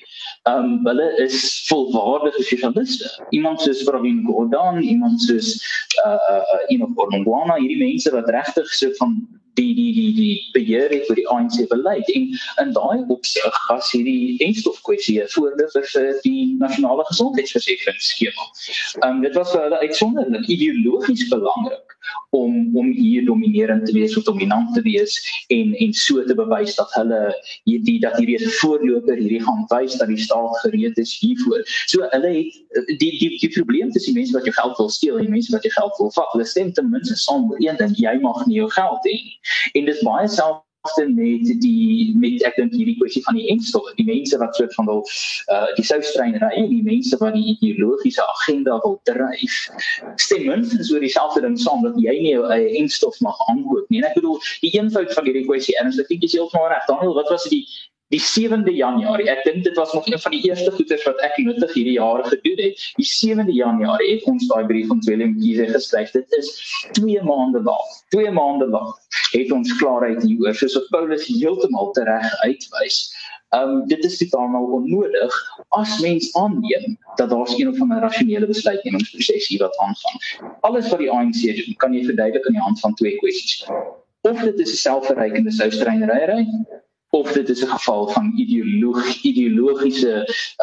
[0.50, 3.10] Ehm um, hulle is volwaardige sosialiste.
[3.30, 5.54] Iemand soos Pravin Gordhan, iemand soos
[6.06, 9.16] uh uh Enoch Godongwana, hierdie mense wat regtig so van
[9.60, 12.28] die die die die beheer het oor die ANC beleid en
[12.64, 18.48] in daai opsig as hierdie enstof kwessie voordeel vir die nasionale gesondheidsversekeringsskema.
[19.00, 21.91] Ehm um, dit was vir hulle uitsonderlik ideologies belangrik
[22.30, 26.74] om om hier dominerend te wees of dominant te wees en en so te bewys
[26.74, 27.20] dat hulle
[27.64, 31.62] hierdie dat hierdie is voorloper hierdie gaan wys dat die staat gereed is hiervoor.
[31.86, 35.30] So hulle het die die die probleem tussen mense wat jou geld wil steel en
[35.30, 36.34] mense wat jou geld wil vat.
[36.34, 39.38] Hulle stem ten minste saam oor een ding, jy mag nie jou geld hê nie.
[39.72, 43.46] En dit is baie self often met die met ek dink hierdie kwessie van die
[43.54, 45.04] enstof die mense wat soort van wil
[45.54, 49.58] uh die soustreinery en die mense wat die ideologiese agenda wil dryf
[50.16, 54.10] stem minstens oor dieselfde ding saam dat jy nie eie enstof mag aankoop nie en
[54.10, 57.14] ek bedoel die eenvoud van hierdie kwessie en as ek jy is heeltemal reg Daniel
[57.20, 57.62] wat was die
[58.12, 59.24] die 7de Januarie.
[59.32, 62.20] Ek dink dit was nog een van die eerste goeders wat ek nuttig hierdie jaar
[62.28, 62.82] gedoen het.
[62.98, 66.12] Die 7de Januarie het ons daai brief van Willem Giese geskryf.
[66.12, 66.52] Dit is
[66.98, 67.96] 2 maande lank.
[68.12, 69.00] 2 maande lank
[69.32, 72.98] het ons klaarheid hieroor soos wat Paulus heeltemal tereg uitwys.
[73.56, 75.34] Um dit is totaal onnodig
[75.76, 80.18] as mens aanneem dat daar 'n of ander rasionele besluitnemingsproses hier wat aangaan.
[80.60, 83.66] Alles wat die ANC doen, kan jy verduidelik aan die hand van twee kwessies.
[84.20, 86.46] Of dit is 'n selfverrykende soustreinery
[87.12, 90.14] of dit is 'n geval van ideologie ideologiese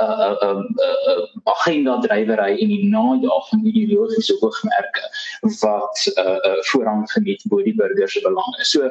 [0.01, 0.63] uh uh uh,
[1.11, 5.03] uh agenda drywery en die najaag van ideologiese oogmerke
[5.61, 8.65] wat uh, uh voorrang geniet bo die burgers se belange.
[8.65, 8.89] So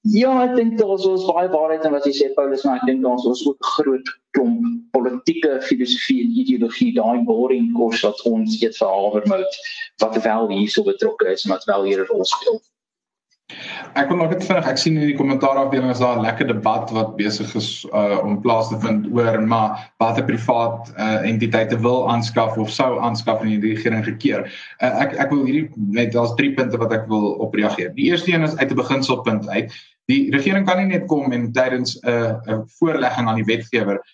[0.00, 2.86] ja, ek dink daar is ons baie waarheid in wat jy sê Paulus, maar ek
[2.90, 4.64] dink is ons ook groot klomp
[4.96, 9.60] politieke filosofie en ideologie daai boring kos wat ons eet vir Havermout
[10.02, 12.60] wat wel hierso betrokke is en wat wel hier 'n rol speel.
[13.96, 16.48] Ek wil nog net vinnig, ek sien in die kommentaar afdeling is daar 'n lekker
[16.50, 21.78] debat wat besig is uh, om plaas te vind oor maar watter privaat uh, entiteite
[21.86, 24.44] wil aanskaf of sou aanskaf en die regering gekeer.
[24.82, 27.94] Uh, ek ek wil hierdie net daar's drie punte wat ek wil op reageer.
[27.96, 29.72] Die eerste een is uit 'n beginselpunt uit.
[30.12, 34.04] Die regering kan nie net kom en tydens 'n uh, voorlegging aan die wetgewer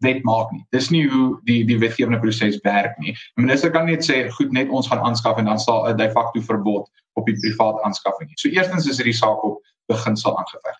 [0.00, 0.62] wet maak nie.
[0.70, 3.14] Dis nie hoe die die wetgewende proses werk nie.
[3.36, 6.10] Die minister kan net sê goed net ons gaan aanskaf en dan sal 'n de
[6.10, 8.30] facto verbod op die privaat aanskaffing.
[8.36, 10.76] So eerstens is hierdie saak op beginsel aangeveg.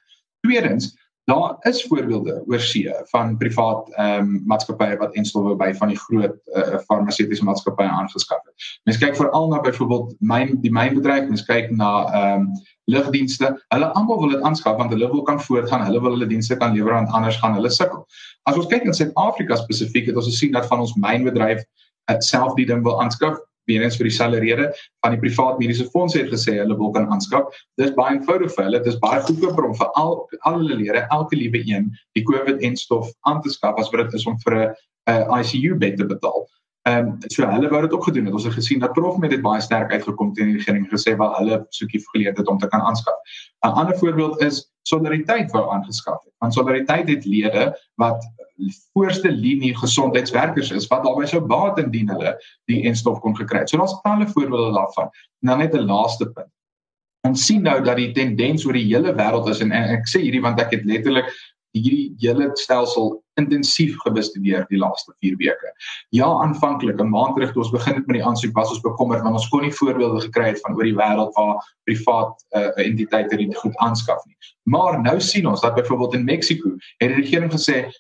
[0.47, 0.97] Tweedens,
[1.31, 5.99] daar is voorbeelde oor see van privaat ehm um, maatskappye wat enstowwe by van die
[5.99, 8.69] groot uh, farmaseutiese maatskappye aangeskaf het.
[8.89, 12.53] Mens kyk veral na byvoorbeeld myn die mynbedryf, mens kyk na ehm um,
[12.91, 13.53] lugdienste.
[13.75, 16.75] Hulle almal wil dit aanskaf want hulle wil kan voortgaan, hulle wil hulle dienste kan
[16.75, 18.03] lewer aan anders gaan hulle sukkel.
[18.51, 21.63] As ons kyk in Suid-Afrika spesifiek, het ons gesien dat van ons mynbedryf
[22.19, 23.39] self die ding wil aanskaf
[23.71, 24.69] weer eens vir dieselfde rede
[25.01, 27.49] van die privaat mediese fondse het gesê hulle wil kan aanskaf.
[27.81, 28.83] Dis baie eenvoudig vir hulle.
[28.85, 30.17] Dis baie goedkoper om vir al
[30.49, 34.21] al hulle lede elke liewe een die COVID-en stof aan te skaf as wat dit
[34.21, 36.47] is om vir 'n ICU bed te betaal.
[36.89, 38.35] Ehm um, so hulle wou dit ook gedoen het.
[38.35, 41.35] Ons het gesien dat Prof met dit baie sterk uitgekom teen die regering gesê wel
[41.37, 43.19] hulle soekie geleentheid om te kan aanskaf.
[43.67, 46.33] 'n Ander voorbeeld is solidariteit wou aangeskaf het.
[46.39, 48.25] Want solidariteit het lede wat
[48.93, 53.69] voorste linie gesondheidswerkers is wat albei sou baat indien hulle die enstof kon gekry het.
[53.69, 55.13] So daar's talle voorbeelde daarvan.
[55.41, 56.53] Nou net 'n laaste punt.
[57.29, 60.21] Ons sien nou dat die tendens oor die hele wêreld is en, en ek sê
[60.21, 61.29] hierdie want ek het letterlik
[61.77, 65.73] hierdie hele stelsel intensief gebestudeer die laaste 4 weke.
[66.17, 69.23] Ja, aanvanklik 'n maand terug toe ons begin het met die aansoek was ons bekommerd
[69.23, 73.37] want ons kon nie voorbeelde gekry het van oor die wêreld waar privaat uh, entiteite
[73.37, 74.37] dit goed aanskaf nie.
[74.63, 77.91] Maar nou sien ons dat byvoorbeeld in Mexiko het die regering gesê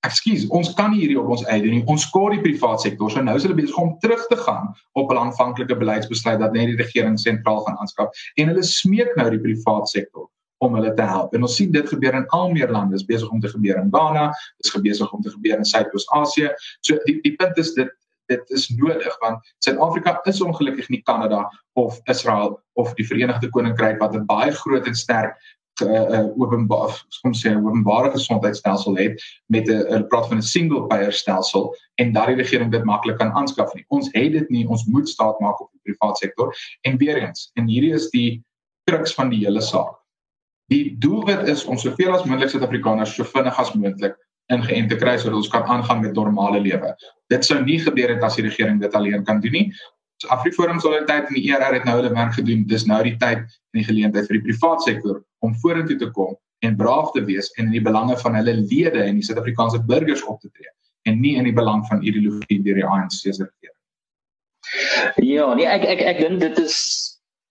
[0.00, 1.82] Ekskuus, ons kan nie hierdie op ons eie doen nie.
[1.92, 3.10] Ons skoor die private sektor.
[3.12, 6.72] So nou is hulle besig om terug te gaan op 'n aanvanklike beleidsbesluit dat net
[6.72, 8.08] die regering sentraal gaan aanskaf
[8.40, 10.30] en hulle smeek nou die private sektor
[10.60, 11.34] om hulle te help.
[11.34, 12.96] En ons sien dit gebeur in al meer lande.
[12.96, 14.26] Dit is besig om te gebeur in Ghana,
[14.60, 16.50] dit is besig om te gebeur in Suidoos-Asië.
[16.80, 17.92] So die die punt is dit
[18.30, 21.46] dit is nodig want Suid-Afrika is ongelukkig nie Kanada
[21.80, 25.34] of Israel of die Verenigde Koninkryk wat 'n baie groot en sterk
[25.80, 26.92] uh openbaar
[27.22, 32.12] kom sê openbare gesondheidstelsel het met 'n hulle praat van 'n single payer stelsel en
[32.12, 33.84] daardie regering dit maklik kan aanskaf nie.
[33.88, 36.54] Ons het dit nie, ons moet staat maak op die private sektor.
[36.80, 38.44] En weer eens, en hierdie is die
[38.84, 39.99] kruks van die hele saak.
[40.70, 44.18] Die doelwit is om soveel as moontlik Suid-Afrikaners so vinnig as moontlik
[44.54, 46.92] ingeënt te kry sodat ons kan aangaan met normale lewe.
[47.30, 49.66] Dit sou nie gebeur het as die regering dit alleen kan doen nie.
[50.22, 52.66] So Afriforum Solidariteit en die ERR het nou hulle werk gedoen.
[52.70, 56.36] Dis nou die tyd en die geleentheid vir die private sektor om vorentoe te kom
[56.66, 60.22] en braaf te wees en in die belange van hulle lede en die Suid-Afrikaanse burgers
[60.28, 60.70] op te tree
[61.08, 63.76] en nie in die belang van ideologie deur die ANC se regering.
[65.24, 66.76] Ja, nee, ek ek ek dink dit is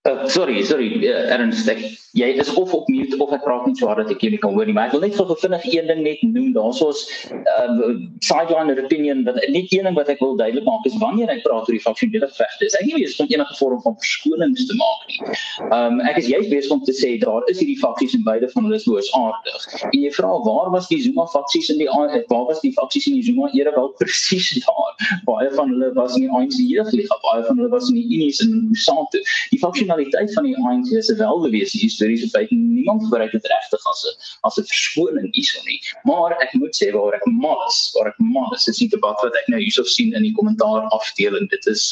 [0.05, 1.81] Uh, sorry, sorry, uh, Ernst, ek,
[2.15, 4.37] jy is of op mute of ek praat nie so hard dat ek jou nie
[4.39, 6.53] kan hoor nie, maar ek wil net vir vinnig een ding net noem.
[6.55, 7.41] Daarsoos 'n
[7.83, 7.89] uh,
[8.23, 11.67] sideline opinion wat net een ding wat ek wil duidelik maak is wanneer ek praat
[11.67, 15.03] oor die faksionele vegte, is ek nie besig om enige vorm van verskonings te maak
[15.11, 15.19] nie.
[15.67, 18.69] Um ek is juist besig om te sê daar is hierdie faksies en beide van
[18.69, 19.67] hulle is boosaardig.
[19.91, 23.19] En jy vra waar was die Zuma faksies in die waar was die faksies in
[23.19, 24.88] die Zuma era wel presies daar?
[25.27, 28.41] Baie van hulle was in die ANC jeugliga, baie van hulle was in die Unis
[28.43, 29.21] en Santo.
[29.53, 33.85] Die funksionaliteit van die ANC is wel bewees die historiese feit niemand gebruik dit regtig
[33.91, 34.15] as 'n
[34.47, 38.19] as 'n verskoning hierson nie maar ek moet sê waar ek mal is waar ek
[38.19, 41.65] mal is is die debat wat ek nou hierso sien in die kommentaar afdeling dit
[41.67, 41.83] is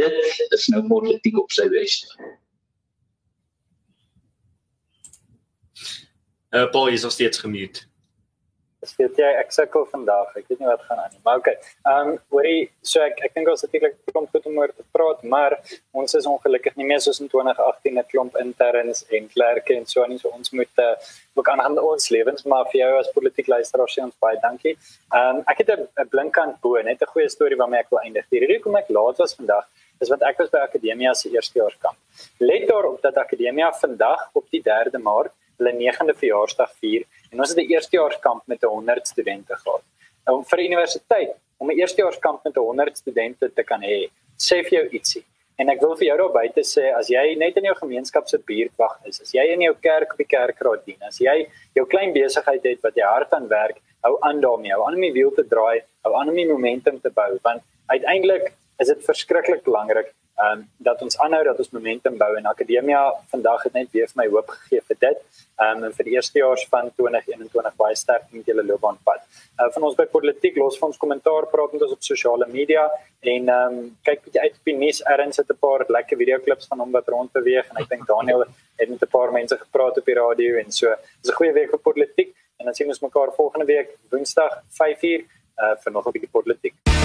[0.00, 2.06] dit is nou politiek op sy beste
[6.50, 7.87] Uh, Paul is nog steeds gemute.
[8.82, 10.28] Dis weet jy ek sukkel vandag.
[10.38, 11.20] Ek weet nie wat gaan aan nie.
[11.24, 11.56] Maar okay.
[11.90, 14.84] Ehm um, hoorie, so ek ek dink ons het eintlik kom goed om oor te
[14.94, 15.56] praat, maar
[16.02, 20.06] ons is ongelukkig nie meer soos in 2018 'n klomp interns en klerke en so
[20.06, 20.20] nie.
[20.22, 20.94] So ons moet uh,
[21.34, 24.76] ook aan ons lewens, maar vir jou as politiek luisteraar sê ons baie dankie.
[25.10, 28.30] Ehm um, ek het 'n blinkkant bo, net 'n goeie storie waarmee ek wil eindig.
[28.30, 29.66] Die rede hoekom ek laat was vandag
[30.00, 31.98] is wat ek was by Akademia se eerstejaarskamp.
[32.38, 37.54] Let daarop dat Akademia vandag op die 3de Maart hulle 9de verjaarsdag vier en ons
[37.54, 39.82] het 'n eerstejaarskamp met 100 studente gehad.
[40.26, 44.88] Nou vir universiteit om 'n eerstejaarskamp met 100 studente te kan hê, sê vir jou
[44.90, 45.24] ietsie.
[45.58, 48.38] En ek wil vir jou daar buite sê as jy net in jou gemeenskap se
[48.38, 52.12] buurtwag is, as jy in jou kerk op die kerkraad dien, as jy jou klein
[52.12, 55.32] besigheid het wat jy hard aan werk, hou aan daarmee, hou aan om die wiel
[55.34, 60.14] te draai, hou aan om die momentum te bou want uiteindelik is dit verskriklik belangrik
[60.38, 64.06] ehm um, dat ons aanhou dat ons momentum bou en akademia vandag het net weer
[64.10, 65.18] vir my hoop gegee vir dit.
[65.58, 69.24] Ehm um, en vir die eerste jaar van 2021 baie sterk met julle loopbaanpad.
[69.58, 72.84] Uh, van ons by politiek los van ons kommentaar praat met ons op sosiale media
[73.34, 76.70] en ehm um, kyk bietjie uit op die nuus erns het 'n paar lekker videoklips
[76.70, 79.98] van hom wat rond beweeg en ek dink Daniel het met 'n paar mense gepraat
[79.98, 80.94] op die radio en so.
[81.22, 85.20] Dis 'n goeie week vir politiek en dan sien ons mekaar volgende week Woensdag 5uur
[85.62, 86.97] uh, vir nog 'n bietjie politiek.